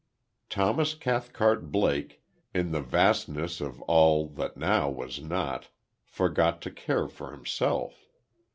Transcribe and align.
Thomas 0.49 0.95
Cathcart 0.95 1.71
Blake, 1.71 2.23
in 2.55 2.71
the 2.71 2.81
vastness 2.81 3.61
of 3.61 3.83
all 3.83 4.27
that 4.29 4.57
now 4.57 4.89
was 4.89 5.21
not, 5.21 5.69
forgot 6.07 6.59
to 6.63 6.71
care 6.71 7.07
for 7.07 7.29
himself. 7.31 8.07